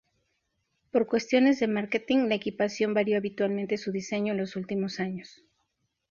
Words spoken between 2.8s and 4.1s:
varió habitualmente su